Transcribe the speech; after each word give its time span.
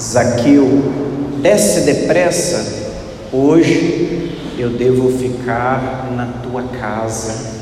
Zaqueu, 0.00 0.82
desce 1.42 1.82
depressa, 1.82 2.90
hoje 3.30 4.32
eu 4.58 4.70
devo 4.70 5.10
ficar 5.18 6.10
na 6.16 6.26
tua 6.42 6.62
casa. 6.62 7.60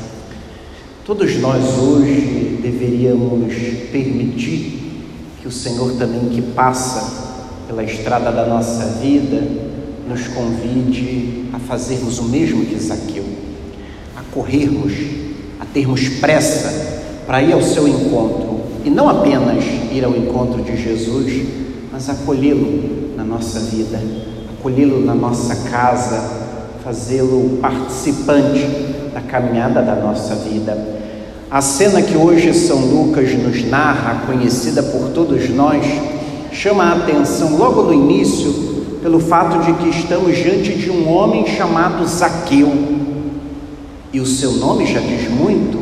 Todos 1.05 1.35
nós 1.35 1.77
hoje 1.77 2.59
deveríamos 2.61 3.53
permitir 3.91 4.79
que 5.41 5.49
o 5.49 5.51
Senhor 5.51 5.97
também 5.97 6.29
que 6.29 6.41
passa 6.41 7.27
pela 7.67 7.83
estrada 7.83 8.31
da 8.31 8.45
nossa 8.45 8.85
vida 9.01 9.43
nos 10.07 10.25
convide 10.29 11.43
a 11.51 11.59
fazermos 11.59 12.19
o 12.19 12.23
mesmo 12.23 12.65
que 12.65 12.79
Zaqueu, 12.79 13.25
a 14.15 14.21
corrermos, 14.33 14.93
a 15.59 15.65
termos 15.65 16.07
pressa 16.07 17.03
para 17.27 17.43
ir 17.43 17.51
ao 17.51 17.61
seu 17.61 17.85
encontro 17.85 18.61
e 18.85 18.89
não 18.89 19.09
apenas 19.09 19.61
ir 19.91 20.05
ao 20.05 20.15
encontro 20.15 20.63
de 20.63 20.81
Jesus, 20.81 21.59
mas 21.99 22.09
acolhê-lo 22.09 23.11
na 23.17 23.25
nossa 23.25 23.59
vida, 23.59 24.01
acolhê-lo 24.57 25.05
na 25.05 25.13
nossa 25.13 25.53
casa, 25.69 26.31
fazê-lo 26.81 27.57
participante 27.61 28.65
da 29.13 29.19
caminhada 29.19 29.81
da 29.81 29.95
nossa 29.95 30.33
vida. 30.35 30.77
A 31.51 31.59
cena 31.59 32.01
que 32.01 32.15
hoje 32.15 32.53
São 32.53 32.77
Lucas 32.85 33.33
nos 33.33 33.65
narra, 33.65 34.25
conhecida 34.25 34.81
por 34.81 35.09
todos 35.09 35.49
nós, 35.49 35.85
chama 36.53 36.85
a 36.85 36.93
atenção 36.93 37.57
logo 37.57 37.81
no 37.81 37.93
início 37.93 38.49
pelo 39.01 39.19
fato 39.19 39.59
de 39.65 39.73
que 39.73 39.89
estamos 39.89 40.37
diante 40.37 40.71
de 40.75 40.89
um 40.89 41.09
homem 41.09 41.45
chamado 41.47 42.07
Zaqueu. 42.07 42.71
E 44.13 44.21
o 44.21 44.25
seu 44.25 44.53
nome 44.53 44.85
já 44.85 45.01
diz 45.01 45.29
muito, 45.29 45.79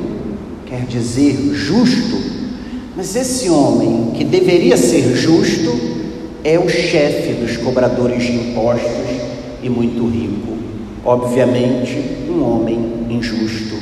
quer 0.66 0.82
dizer 0.82 1.54
justo. 1.54 2.18
Mas 2.96 3.16
esse 3.16 3.48
homem, 3.52 4.14
que 4.16 4.24
deveria 4.24 4.76
ser 4.76 5.16
justo, 5.16 5.97
é 6.48 6.58
o 6.58 6.70
chefe 6.70 7.34
dos 7.34 7.58
cobradores 7.58 8.24
de 8.24 8.32
impostos 8.32 9.20
e 9.62 9.70
muito 9.70 10.08
rico. 10.08 10.58
Obviamente, 11.04 12.02
um 12.30 12.42
homem 12.42 13.06
injusto, 13.10 13.76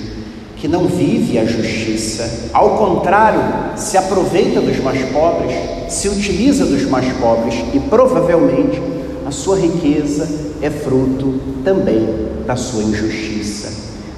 que 0.58 0.68
não 0.68 0.88
vive 0.88 1.38
a 1.38 1.46
justiça, 1.46 2.50
ao 2.52 2.76
contrário, 2.76 3.40
se 3.76 4.00
aproveita 4.00 4.62
dos 4.62 4.80
mais 4.80 5.00
pobres, 5.12 5.56
se 5.90 6.10
utiliza 6.10 6.66
dos 6.66 6.90
mais 6.90 7.06
pobres 7.18 7.54
e 7.72 7.80
provavelmente 7.82 8.82
a 9.28 9.30
sua 9.30 9.60
riqueza 9.60 10.28
é 10.60 10.72
fruto 10.72 11.40
também 11.64 12.10
da 12.48 12.56
sua 12.56 12.82
injustiça. 12.82 13.72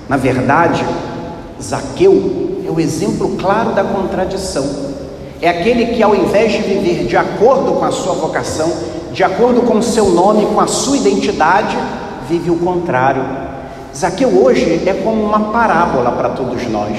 Na 0.07 0.15
verdade, 0.15 0.85
Zaqueu 1.61 2.61
é 2.65 2.71
o 2.71 2.79
exemplo 2.79 3.35
claro 3.37 3.73
da 3.73 3.83
contradição. 3.83 4.86
É 5.41 5.49
aquele 5.49 5.95
que, 5.95 6.01
ao 6.01 6.15
invés 6.15 6.51
de 6.51 6.61
viver 6.61 7.05
de 7.05 7.15
acordo 7.15 7.73
com 7.73 7.85
a 7.85 7.91
sua 7.91 8.13
vocação, 8.13 8.71
de 9.11 9.23
acordo 9.23 9.61
com 9.61 9.77
o 9.77 9.83
seu 9.83 10.09
nome, 10.09 10.45
com 10.47 10.59
a 10.59 10.67
sua 10.67 10.97
identidade, 10.97 11.77
vive 12.27 12.49
o 12.49 12.57
contrário. 12.57 13.23
Zaqueu 13.95 14.29
hoje 14.29 14.83
é 14.85 14.93
como 15.03 15.23
uma 15.23 15.51
parábola 15.51 16.11
para 16.11 16.29
todos 16.29 16.67
nós, 16.67 16.97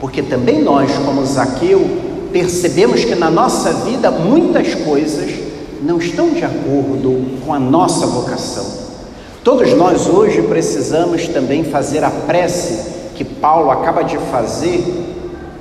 porque 0.00 0.22
também 0.22 0.62
nós, 0.62 0.90
como 1.04 1.24
Zaqueu, 1.24 1.88
percebemos 2.32 3.04
que 3.04 3.14
na 3.14 3.30
nossa 3.30 3.72
vida 3.72 4.10
muitas 4.10 4.74
coisas 4.74 5.30
não 5.82 5.98
estão 5.98 6.30
de 6.30 6.44
acordo 6.44 7.40
com 7.44 7.54
a 7.54 7.58
nossa 7.58 8.06
vocação. 8.06 8.66
Todos 9.42 9.72
nós 9.74 10.06
hoje 10.06 10.42
precisamos 10.42 11.26
também 11.28 11.64
fazer 11.64 12.04
a 12.04 12.10
prece 12.10 12.98
que 13.14 13.24
Paulo 13.24 13.70
acaba 13.70 14.02
de 14.02 14.18
fazer, 14.30 15.07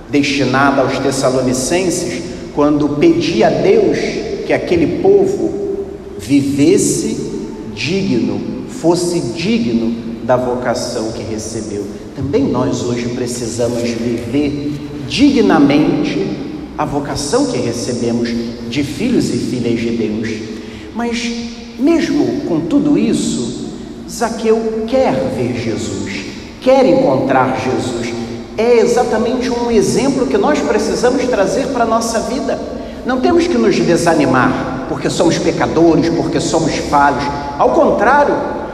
destinada 0.09 0.81
aos 0.81 0.97
Tessalonicenses, 1.00 2.23
quando 2.53 2.89
pedia 2.97 3.47
a 3.47 3.50
Deus 3.50 3.97
que 4.45 4.53
aquele 4.53 5.02
povo 5.02 5.86
vivesse 6.19 7.17
digno, 7.75 8.66
fosse 8.69 9.19
digno 9.19 10.23
da 10.23 10.36
vocação 10.36 11.11
que 11.11 11.23
recebeu. 11.23 11.86
Também 12.16 12.44
nós 12.44 12.83
hoje 12.83 13.09
precisamos 13.09 13.81
viver 13.83 14.73
dignamente 15.08 16.27
a 16.77 16.86
vocação 16.86 17.48
que 17.48 17.58
recebemos 17.58 18.30
de 18.70 18.83
filhos 18.83 19.30
e 19.30 19.37
filhas 19.37 19.80
de 19.80 19.92
Deus. 19.92 20.30
Mas, 20.95 21.31
mesmo 21.80 22.42
com 22.48 22.61
tudo 22.61 22.98
isso, 22.98 23.67
Zaqueu 24.10 24.83
quer 24.87 25.14
ver 25.36 25.60
Jesus, 25.61 26.26
quer 26.61 26.86
encontrar 26.86 27.60
Jesus. 27.64 28.17
É 28.57 28.79
exatamente 28.79 29.51
um 29.51 29.69
exemplo 29.69 30.25
que 30.25 30.37
nós 30.37 30.59
precisamos 30.59 31.23
trazer 31.25 31.67
para 31.67 31.83
a 31.83 31.87
nossa 31.87 32.21
vida. 32.21 32.59
Não 33.05 33.21
temos 33.21 33.45
que 33.45 33.57
nos 33.57 33.75
desanimar 33.75 34.77
porque 34.89 35.09
somos 35.09 35.37
pecadores, 35.37 36.09
porque 36.09 36.39
somos 36.39 36.75
falhos. 36.75 37.23
Ao 37.59 37.69
contrário, 37.69 38.33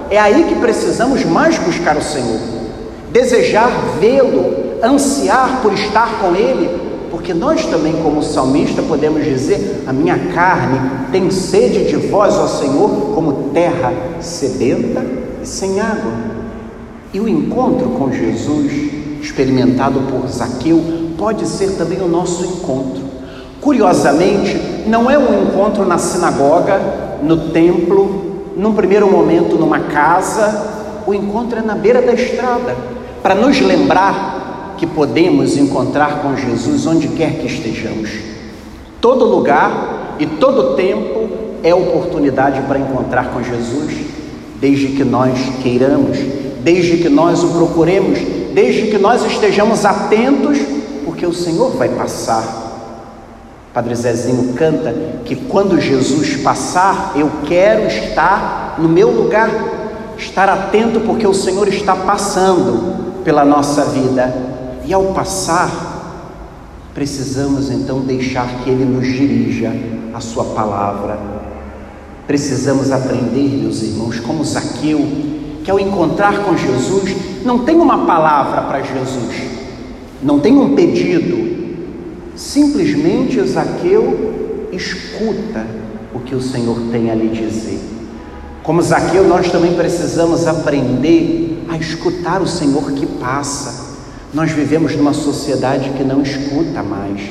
é 0.09 0.17
aí 0.17 0.45
que 0.45 0.55
precisamos 0.55 1.25
mais 1.25 1.57
buscar 1.57 1.97
o 1.97 2.01
Senhor. 2.01 2.39
Desejar 3.11 3.69
vê-lo, 3.99 4.77
ansiar 4.83 5.59
por 5.61 5.73
estar 5.73 6.19
com 6.19 6.35
Ele, 6.35 6.69
porque 7.11 7.33
nós 7.33 7.65
também, 7.65 7.94
como 8.01 8.23
salmista, 8.23 8.81
podemos 8.81 9.23
dizer: 9.23 9.83
A 9.85 9.94
minha 9.94 10.17
carne 10.33 10.79
tem 11.11 11.29
sede 11.29 11.85
de 11.85 11.97
vós, 12.07 12.35
ó 12.35 12.47
Senhor, 12.47 12.89
como 13.13 13.50
terra 13.53 13.94
sedenta 14.19 15.03
e 15.41 15.47
sem 15.47 15.79
água. 15.79 16.11
E 17.13 17.19
o 17.19 17.27
encontro 17.27 17.89
com 17.89 18.11
Jesus, 18.11 18.93
experimentado 19.23 20.01
por 20.01 20.28
Zaqueu, 20.28 20.84
pode 21.17 21.47
ser 21.47 21.78
também 21.78 22.01
o 22.01 22.07
nosso 22.07 22.45
encontro. 22.45 23.01
Curiosamente, 23.61 24.59
não 24.85 25.09
é 25.09 25.17
um 25.17 25.44
encontro 25.44 25.85
na 25.85 25.97
sinagoga, 25.97 26.79
no 27.23 27.50
templo, 27.50 28.51
num 28.57 28.73
primeiro 28.73 29.09
momento 29.09 29.56
numa 29.56 29.79
casa, 29.79 31.01
o 31.07 31.13
encontro 31.13 31.59
é 31.59 31.62
na 31.62 31.73
beira 31.73 32.01
da 32.01 32.13
estrada, 32.13 32.75
para 33.22 33.33
nos 33.33 33.59
lembrar 33.62 34.75
que 34.78 34.85
podemos 34.85 35.56
encontrar 35.57 36.22
com 36.22 36.35
Jesus 36.35 36.85
onde 36.85 37.07
quer 37.07 37.39
que 37.39 37.47
estejamos. 37.47 38.09
Todo 39.00 39.23
lugar 39.23 40.17
e 40.19 40.25
todo 40.25 40.75
tempo 40.75 41.29
é 41.63 41.73
oportunidade 41.73 42.62
para 42.63 42.79
encontrar 42.79 43.31
com 43.31 43.41
Jesus, 43.41 43.94
desde 44.59 44.88
que 44.88 45.06
nós 45.06 45.39
queiramos, 45.62 46.17
desde 46.62 46.97
que 46.97 47.07
nós 47.07 47.41
o 47.44 47.50
procuremos, 47.50 48.19
desde 48.53 48.88
que 48.88 48.97
nós 48.97 49.25
estejamos 49.25 49.86
atentos, 49.86 50.58
porque 51.03 51.25
o 51.25 51.34
Senhor 51.34 51.72
vai 51.72 51.90
passar. 51.90 52.62
Padre 53.74 53.96
Zezinho 53.96 54.53
canta 54.53 54.94
que 55.25 55.36
quando 55.36 55.81
Jesus 55.81 56.38
passar, 56.38 57.13
eu 57.16 57.30
quero 57.46 57.88
estar 57.88 58.75
no 58.78 58.88
meu 58.88 59.09
lugar, 59.09 59.50
estar 60.18 60.47
atento, 60.47 61.00
porque 61.02 61.25
o 61.25 61.34
Senhor 61.34 61.68
está 61.68 61.96
passando 61.96 63.24
pela 63.24 63.44
nossa 63.44 63.86
vida 63.86 64.31
e 64.86 64.94
ao 64.94 65.06
passar, 65.06 65.72
precisamos 66.94 67.72
então 67.72 68.02
deixar 68.02 68.47
que 68.63 68.69
Ele 68.69 68.86
nos 68.86 69.08
dirija 69.08 69.72
a 70.13 70.19
Sua 70.19 70.44
palavra. 70.46 71.18
Precisamos 72.28 72.92
aprender, 72.92 73.58
meus 73.62 73.81
irmãos, 73.81 74.19
como 74.19 74.44
Zaqueu, 74.46 75.02
que 75.63 75.72
ao 75.72 75.79
encontrar 75.79 76.44
com 76.44 76.57
Jesus, 76.57 77.16
não 77.46 77.59
tem 77.59 77.75
uma 77.75 78.06
palavra 78.06 78.62
para 78.63 78.81
Jesus, 78.81 79.35
não 80.22 80.40
tem 80.40 80.57
um 80.57 80.75
pedido, 80.75 81.78
simplesmente 82.35 83.41
Zaqueu 83.44 84.69
escuta 84.72 85.66
o 86.13 86.19
que 86.19 86.35
o 86.35 86.41
Senhor 86.41 86.78
tem 86.91 87.09
a 87.09 87.16
lhe 87.16 87.29
dizer. 87.29 87.79
Como 88.62 88.81
Zaqueu, 88.81 89.28
nós 89.28 89.51
também 89.51 89.74
precisamos 89.74 90.47
aprender 90.47 91.66
a 91.69 91.78
escutar 91.78 92.41
o 92.41 92.47
Senhor 92.47 92.91
que 92.91 93.06
passa 93.06 93.84
nós 94.34 94.51
vivemos 94.51 94.95
numa 94.95 95.13
sociedade 95.13 95.91
que 95.91 96.03
não 96.03 96.24
escuta 96.24 96.81
mais. 96.81 97.22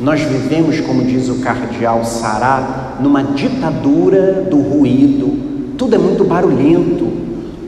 Nós 0.00 0.20
vivemos, 0.20 0.78
como 0.80 1.02
diz 1.02 1.28
o 1.28 1.40
cardeal 1.40 2.04
Sará, 2.04 2.96
numa 3.00 3.24
ditadura 3.24 4.46
do 4.48 4.58
ruído. 4.58 5.74
Tudo 5.76 5.96
é 5.96 5.98
muito 5.98 6.22
barulhento, 6.22 7.08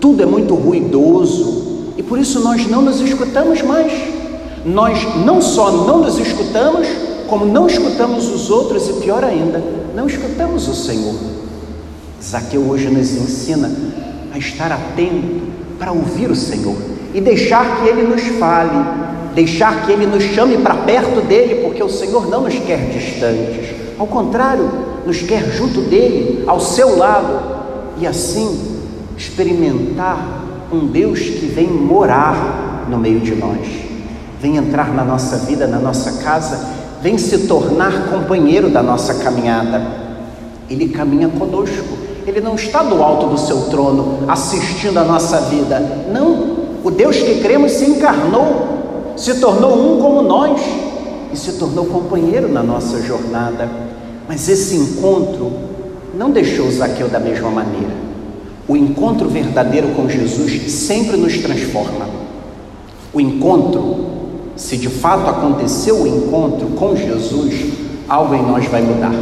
tudo 0.06 0.22
é 0.22 0.26
muito 0.26 0.54
ruidoso 0.54 1.94
e 1.96 2.02
por 2.02 2.16
isso 2.16 2.38
nós 2.38 2.64
não 2.68 2.80
nos 2.80 3.00
escutamos 3.00 3.60
mais. 3.60 3.92
Nós 4.64 5.04
não 5.24 5.42
só 5.42 5.72
não 5.72 5.98
nos 5.98 6.16
escutamos, 6.20 6.86
como 7.26 7.44
não 7.44 7.66
escutamos 7.66 8.28
os 8.32 8.48
outros 8.48 8.88
e 8.88 8.92
pior 9.00 9.24
ainda, 9.24 9.60
não 9.96 10.06
escutamos 10.06 10.68
o 10.68 10.74
Senhor. 10.76 11.16
Zaqueu 12.22 12.70
hoje 12.70 12.88
nos 12.88 13.16
ensina 13.16 13.68
a 14.32 14.38
estar 14.38 14.70
atento 14.70 15.42
para 15.76 15.90
ouvir 15.90 16.30
o 16.30 16.36
Senhor 16.36 16.76
e 17.12 17.20
deixar 17.20 17.80
que 17.80 17.88
Ele 17.88 18.02
nos 18.02 18.22
fale, 18.38 18.78
deixar 19.34 19.84
que 19.84 19.90
Ele 19.90 20.06
nos 20.06 20.22
chame 20.22 20.56
para 20.58 20.74
perto 20.74 21.20
dele, 21.22 21.62
porque 21.64 21.82
o 21.82 21.90
Senhor 21.90 22.28
não 22.28 22.42
nos 22.42 22.54
quer 22.60 22.90
distantes, 22.90 23.74
ao 23.98 24.06
contrário, 24.06 24.70
nos 25.04 25.20
quer 25.22 25.50
junto 25.50 25.80
dele, 25.80 26.44
ao 26.46 26.60
seu 26.60 26.96
lado, 26.96 27.56
e 27.98 28.06
assim 28.06 28.75
experimentar 29.16 30.44
um 30.72 30.86
Deus 30.86 31.20
que 31.20 31.46
vem 31.46 31.68
morar 31.68 32.86
no 32.88 32.98
meio 32.98 33.20
de 33.20 33.34
nós, 33.34 33.66
vem 34.40 34.56
entrar 34.56 34.92
na 34.92 35.04
nossa 35.04 35.38
vida, 35.38 35.66
na 35.66 35.78
nossa 35.78 36.22
casa, 36.22 36.68
vem 37.00 37.16
se 37.18 37.46
tornar 37.46 38.10
companheiro 38.10 38.70
da 38.70 38.82
nossa 38.82 39.14
caminhada. 39.14 40.06
Ele 40.68 40.88
caminha 40.88 41.28
conosco. 41.28 41.96
Ele 42.26 42.40
não 42.40 42.56
está 42.56 42.82
do 42.82 43.00
alto 43.02 43.28
do 43.28 43.38
seu 43.38 43.62
trono 43.70 44.24
assistindo 44.26 44.98
a 44.98 45.04
nossa 45.04 45.42
vida. 45.42 45.78
Não, 46.12 46.56
o 46.82 46.90
Deus 46.90 47.16
que 47.16 47.40
cremos 47.40 47.72
se 47.72 47.84
encarnou, 47.84 49.12
se 49.16 49.34
tornou 49.34 49.74
um 49.74 50.00
como 50.00 50.22
nós 50.22 50.60
e 51.32 51.36
se 51.36 51.52
tornou 51.52 51.86
companheiro 51.86 52.48
na 52.48 52.62
nossa 52.62 53.00
jornada. 53.00 53.68
Mas 54.28 54.48
esse 54.48 54.74
encontro 54.74 55.52
não 56.14 56.30
deixou 56.30 56.68
Zaqueu 56.70 57.08
da 57.08 57.20
mesma 57.20 57.50
maneira. 57.50 58.05
O 58.68 58.76
encontro 58.76 59.28
verdadeiro 59.28 59.88
com 59.94 60.08
Jesus 60.08 60.72
sempre 60.72 61.16
nos 61.16 61.38
transforma. 61.38 62.08
O 63.12 63.20
encontro, 63.20 64.06
se 64.56 64.76
de 64.76 64.88
fato 64.88 65.30
aconteceu 65.30 66.02
o 66.02 66.06
encontro 66.06 66.66
com 66.68 66.96
Jesus, 66.96 67.54
algo 68.08 68.34
em 68.34 68.42
nós 68.42 68.66
vai 68.66 68.82
mudar. 68.82 69.14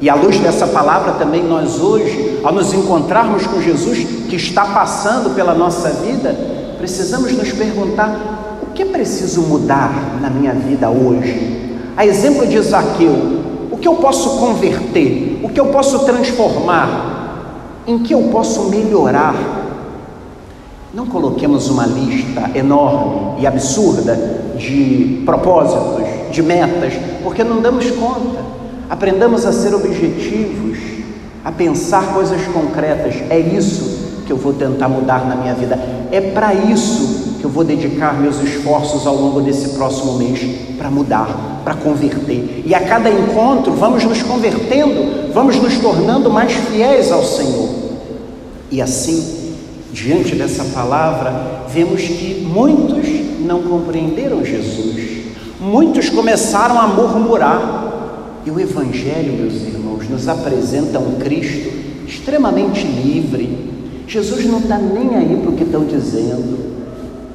E 0.00 0.08
à 0.08 0.14
luz 0.14 0.38
dessa 0.38 0.66
palavra 0.66 1.12
também 1.12 1.42
nós 1.42 1.80
hoje, 1.80 2.40
ao 2.44 2.52
nos 2.52 2.72
encontrarmos 2.72 3.46
com 3.46 3.60
Jesus 3.60 3.98
que 4.28 4.36
está 4.36 4.64
passando 4.66 5.34
pela 5.34 5.54
nossa 5.54 5.90
vida, 5.90 6.36
precisamos 6.78 7.32
nos 7.32 7.52
perguntar: 7.52 8.58
o 8.62 8.66
que 8.72 8.84
preciso 8.84 9.42
mudar 9.42 10.18
na 10.20 10.30
minha 10.30 10.52
vida 10.52 10.88
hoje? 10.88 11.76
A 11.96 12.06
exemplo 12.06 12.46
de 12.46 12.60
Zaqueu, 12.60 13.42
o 13.70 13.76
que 13.76 13.86
eu 13.86 13.96
posso 13.96 14.38
converter? 14.38 15.40
O 15.42 15.48
que 15.48 15.60
eu 15.60 15.66
posso 15.66 16.00
transformar? 16.00 17.11
Em 17.86 17.98
que 17.98 18.14
eu 18.14 18.22
posso 18.30 18.68
melhorar? 18.68 19.34
Não 20.94 21.06
coloquemos 21.06 21.68
uma 21.68 21.86
lista 21.86 22.50
enorme 22.54 23.40
e 23.40 23.46
absurda 23.46 24.14
de 24.56 25.22
propósitos, 25.24 26.04
de 26.30 26.42
metas, 26.42 26.92
porque 27.24 27.42
não 27.42 27.60
damos 27.60 27.90
conta. 27.90 28.40
Aprendamos 28.88 29.46
a 29.46 29.52
ser 29.52 29.74
objetivos, 29.74 30.78
a 31.44 31.50
pensar 31.50 32.12
coisas 32.12 32.46
concretas. 32.48 33.14
É 33.30 33.38
isso 33.38 34.22
que 34.26 34.32
eu 34.32 34.36
vou 34.36 34.52
tentar 34.52 34.88
mudar 34.88 35.26
na 35.26 35.34
minha 35.34 35.54
vida. 35.54 35.78
É 36.12 36.20
para 36.20 36.54
isso 36.54 37.38
que 37.40 37.44
eu 37.44 37.50
vou 37.50 37.64
dedicar 37.64 38.14
meus 38.20 38.40
esforços 38.40 39.06
ao 39.06 39.16
longo 39.16 39.40
desse 39.40 39.70
próximo 39.70 40.18
mês 40.18 40.40
para 40.78 40.90
mudar, 40.90 41.60
para 41.64 41.74
converter. 41.74 42.62
E 42.64 42.74
a 42.74 42.80
cada 42.80 43.10
encontro 43.10 43.72
vamos 43.72 44.04
nos 44.04 44.22
convertendo, 44.22 45.32
vamos 45.32 45.56
nos 45.56 45.78
tornando 45.78 46.30
mais 46.30 46.52
fiéis 46.52 47.10
ao 47.10 47.24
Senhor. 47.24 47.71
E 48.72 48.80
assim, 48.80 49.52
diante 49.92 50.34
dessa 50.34 50.64
palavra, 50.64 51.66
vemos 51.68 52.00
que 52.00 52.40
muitos 52.42 53.06
não 53.44 53.62
compreenderam 53.64 54.42
Jesus. 54.42 55.26
Muitos 55.60 56.08
começaram 56.08 56.80
a 56.80 56.86
murmurar, 56.86 58.40
e 58.46 58.50
o 58.50 58.58
Evangelho, 58.58 59.34
meus 59.34 59.56
irmãos, 59.62 60.08
nos 60.08 60.26
apresenta 60.26 60.98
um 60.98 61.18
Cristo 61.18 61.70
extremamente 62.08 62.82
livre. 62.86 63.70
Jesus 64.08 64.46
não 64.46 64.60
está 64.60 64.78
nem 64.78 65.16
aí 65.16 65.38
para 65.42 65.50
o 65.50 65.56
que 65.56 65.64
estão 65.64 65.84
dizendo. 65.84 66.72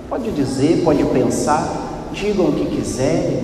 Pode 0.09 0.31
dizer, 0.31 0.81
pode 0.83 1.03
pensar, 1.05 2.09
digam 2.11 2.47
o 2.47 2.53
que 2.53 2.77
quiserem. 2.77 3.43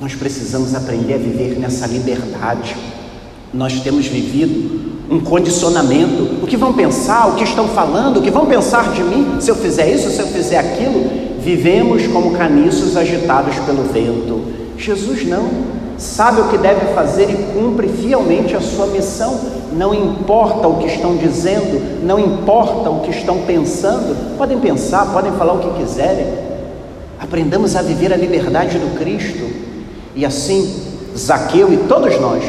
Nós 0.00 0.16
precisamos 0.16 0.74
aprender 0.74 1.14
a 1.14 1.18
viver 1.18 1.60
nessa 1.60 1.86
liberdade. 1.86 2.76
Nós 3.54 3.80
temos 3.82 4.06
vivido 4.06 4.97
um 5.10 5.20
condicionamento. 5.20 6.42
O 6.42 6.46
que 6.46 6.56
vão 6.56 6.72
pensar, 6.72 7.28
o 7.28 7.34
que 7.34 7.44
estão 7.44 7.68
falando, 7.68 8.18
o 8.18 8.22
que 8.22 8.30
vão 8.30 8.46
pensar 8.46 8.92
de 8.92 9.02
mim 9.02 9.40
se 9.40 9.50
eu 9.50 9.56
fizer 9.56 9.88
isso, 9.88 10.10
se 10.10 10.20
eu 10.20 10.26
fizer 10.26 10.58
aquilo. 10.58 11.28
Vivemos 11.40 12.06
como 12.08 12.32
caniços 12.32 12.96
agitados 12.96 13.56
pelo 13.60 13.84
vento. 13.84 14.42
Jesus 14.76 15.26
não 15.26 15.48
sabe 15.96 16.40
o 16.40 16.48
que 16.48 16.58
deve 16.58 16.94
fazer 16.94 17.28
e 17.28 17.52
cumpre 17.52 17.88
fielmente 17.88 18.54
a 18.54 18.60
sua 18.60 18.86
missão. 18.86 19.38
Não 19.72 19.94
importa 19.94 20.68
o 20.68 20.78
que 20.78 20.86
estão 20.86 21.16
dizendo, 21.16 22.04
não 22.04 22.18
importa 22.18 22.90
o 22.90 23.00
que 23.00 23.10
estão 23.10 23.38
pensando, 23.38 24.36
podem 24.36 24.58
pensar, 24.58 25.12
podem 25.12 25.32
falar 25.32 25.54
o 25.54 25.58
que 25.58 25.80
quiserem. 25.80 26.26
Aprendamos 27.18 27.74
a 27.74 27.82
viver 27.82 28.12
a 28.12 28.16
liberdade 28.16 28.78
do 28.78 28.98
Cristo 28.98 29.44
e 30.14 30.24
assim, 30.24 30.82
Zaqueu 31.16 31.72
e 31.72 31.76
todos 31.88 32.20
nós 32.20 32.44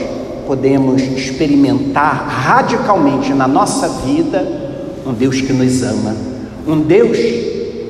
podemos 0.50 1.04
experimentar 1.04 2.28
radicalmente 2.28 3.32
na 3.36 3.48
nossa 3.48 3.88
vida 3.88 4.44
um 5.06 5.14
Deus 5.14 5.40
que 5.42 5.54
nos 5.54 5.84
ama, 5.84 6.16
um 6.68 6.82
Deus 6.82 7.20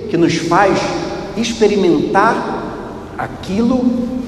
que 0.09 0.17
nos 0.17 0.35
faz 0.35 0.77
experimentar 1.37 3.15
aquilo 3.17 3.79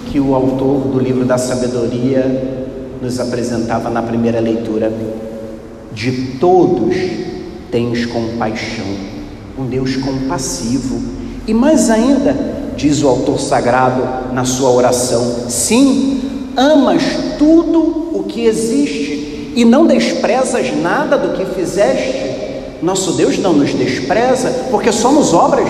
que 0.09 0.17
o 0.17 0.33
autor 0.33 0.87
do 0.87 0.97
livro 0.97 1.25
da 1.25 1.37
sabedoria 1.37 2.69
nos 3.01 3.19
apresentava 3.19 3.89
na 3.89 4.01
primeira 4.01 4.39
leitura. 4.39 4.89
De 5.91 6.37
todos 6.39 6.95
tens 7.69 8.05
compaixão, 8.05 8.85
um 9.59 9.65
Deus 9.65 9.97
compassivo. 9.97 11.01
E 11.45 11.53
mais 11.53 11.89
ainda, 11.89 12.33
diz 12.77 13.03
o 13.03 13.09
autor 13.09 13.41
sagrado 13.41 14.33
na 14.33 14.45
sua 14.45 14.69
oração: 14.69 15.49
sim, 15.49 16.21
amas 16.55 17.03
tudo 17.37 18.00
que 18.31 18.45
existe 18.45 19.51
e 19.55 19.65
não 19.65 19.85
desprezas 19.85 20.73
nada 20.75 21.17
do 21.17 21.37
que 21.37 21.45
fizeste. 21.53 22.31
Nosso 22.81 23.13
Deus 23.13 23.37
não 23.37 23.53
nos 23.53 23.73
despreza, 23.73 24.49
porque 24.71 24.91
somos 24.91 25.33
obras 25.33 25.67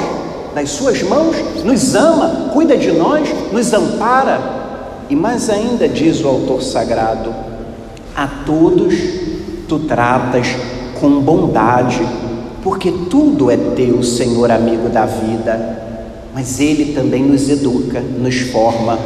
das 0.56 0.69
suas 0.69 1.02
mãos, 1.04 1.36
nos 1.63 1.96
ama, 1.96 2.50
cuida 2.54 2.78
de 2.78 2.92
nós, 2.92 3.28
nos 3.52 3.74
ampara. 3.74 4.62
E 5.10 5.16
mais 5.16 5.50
ainda, 5.50 5.90
diz 5.90 6.24
o 6.24 6.28
autor 6.28 6.62
sagrado, 6.62 7.34
a 8.16 8.28
todos 8.46 8.94
tu 9.68 9.80
tratas 9.80 10.48
com 11.00 11.19
bondade, 11.19 12.02
porque 12.63 12.92
tudo 13.10 13.50
é 13.50 13.58
teu, 13.58 14.04
Senhor 14.04 14.52
amigo 14.52 14.88
da 14.90 15.06
vida. 15.06 15.81
Mas 16.34 16.60
Ele 16.62 16.94
também 16.94 17.24
nos 17.24 17.50
educa, 17.50 18.00
nos 18.00 18.40
forma. 18.52 18.98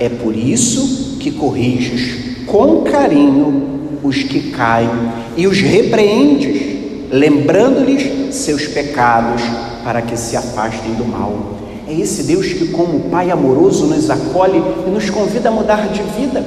É 0.00 0.08
por 0.08 0.34
isso 0.34 1.18
que 1.18 1.30
corriges 1.30 2.33
com 2.46 2.82
carinho 2.82 3.98
os 4.04 4.22
que 4.22 4.50
caem 4.50 4.90
e 5.36 5.46
os 5.46 5.60
repreendes, 5.60 7.10
lembrando-lhes 7.10 8.34
seus 8.34 8.66
pecados 8.66 9.42
para 9.82 10.02
que 10.02 10.16
se 10.16 10.36
afastem 10.36 10.92
do 10.94 11.04
mal. 11.04 11.54
É 11.86 11.92
esse 11.92 12.22
Deus 12.24 12.46
que, 12.46 12.68
como 12.68 13.10
Pai 13.10 13.30
amoroso, 13.30 13.86
nos 13.86 14.10
acolhe 14.10 14.62
e 14.86 14.90
nos 14.90 15.10
convida 15.10 15.48
a 15.48 15.52
mudar 15.52 15.88
de 15.88 16.02
vida, 16.18 16.44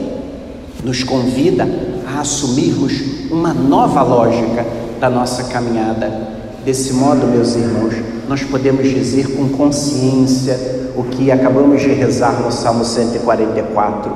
nos 0.83 1.03
convida 1.03 1.67
a 2.07 2.21
assumirmos 2.21 2.93
uma 3.31 3.53
nova 3.53 4.01
lógica 4.01 4.65
da 4.99 5.09
nossa 5.09 5.45
caminhada. 5.45 6.37
Desse 6.65 6.93
modo, 6.93 7.27
meus 7.27 7.55
irmãos, 7.55 7.93
nós 8.27 8.43
podemos 8.43 8.87
dizer 8.87 9.35
com 9.35 9.49
consciência 9.49 10.77
o 10.95 11.03
que 11.03 11.31
acabamos 11.31 11.81
de 11.81 11.89
rezar 11.89 12.41
no 12.41 12.51
Salmo 12.51 12.83
144: 12.83 14.11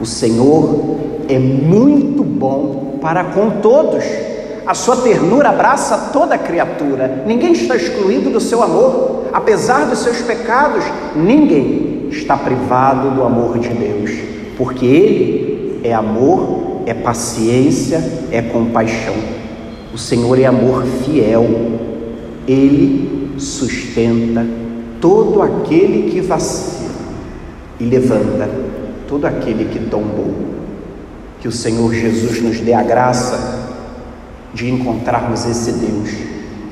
O 0.00 0.06
Senhor 0.06 1.15
é 1.28 1.38
muito 1.38 2.22
bom 2.22 2.98
para 3.00 3.24
com 3.24 3.60
todos 3.60 4.04
a 4.66 4.74
sua 4.74 4.96
ternura 4.96 5.50
abraça 5.50 6.10
toda 6.12 6.36
criatura. 6.36 7.22
Ninguém 7.24 7.52
está 7.52 7.76
excluído 7.76 8.30
do 8.30 8.40
seu 8.40 8.64
amor. 8.64 9.26
Apesar 9.32 9.86
dos 9.86 10.00
seus 10.00 10.20
pecados, 10.22 10.84
ninguém 11.14 12.08
está 12.10 12.36
privado 12.36 13.12
do 13.12 13.22
amor 13.22 13.60
de 13.60 13.68
Deus. 13.68 14.10
Porque 14.58 14.84
Ele 14.84 15.80
é 15.84 15.94
amor, 15.94 16.82
é 16.84 16.92
paciência, 16.92 18.02
é 18.32 18.42
compaixão. 18.42 19.14
O 19.94 19.98
Senhor 19.98 20.36
é 20.36 20.46
amor 20.46 20.84
fiel. 21.04 21.46
Ele 22.48 23.36
sustenta 23.38 24.44
todo 25.00 25.42
aquele 25.42 26.10
que 26.10 26.20
vacila 26.20 26.90
e 27.78 27.84
levanta 27.84 28.50
todo 29.06 29.26
aquele 29.26 29.66
que 29.66 29.78
tombou. 29.88 30.34
Que 31.46 31.50
o 31.50 31.52
Senhor 31.52 31.94
Jesus 31.94 32.42
nos 32.42 32.58
dê 32.58 32.72
a 32.72 32.82
graça 32.82 33.68
de 34.52 34.68
encontrarmos 34.68 35.46
esse 35.46 35.70
Deus 35.74 36.10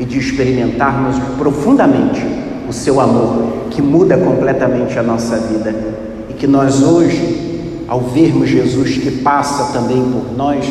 e 0.01 0.05
de 0.05 0.19
experimentarmos 0.19 1.15
profundamente 1.39 2.21
o 2.69 2.73
seu 2.73 3.01
amor 3.01 3.69
que 3.71 3.81
muda 3.81 4.19
completamente 4.19 4.99
a 4.99 5.03
nossa 5.05 5.37
vida 5.37 5.73
e 6.29 6.33
que 6.33 6.49
nós 6.49 6.83
hoje, 6.83 7.85
ao 7.87 8.01
vermos 8.01 8.49
Jesus 8.49 8.99
que 8.99 9.13
passa 9.23 9.73
também 9.73 10.03
por 10.11 10.37
nós, 10.37 10.67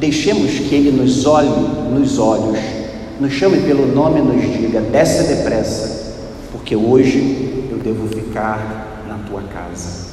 deixemos 0.00 0.58
que 0.58 0.74
ele 0.74 0.90
nos 0.90 1.24
olhe 1.24 1.48
nos 1.94 2.18
olhos, 2.18 2.58
nos 3.20 3.32
chame 3.32 3.58
pelo 3.58 3.86
nome 3.86 4.18
e 4.18 4.22
nos 4.22 4.42
diga: 4.58 4.80
desce 4.80 5.32
depressa, 5.32 6.12
porque 6.50 6.74
hoje 6.74 7.68
eu 7.70 7.78
devo 7.78 8.08
ficar 8.08 9.04
na 9.06 9.18
tua 9.28 9.42
casa. 9.42 10.07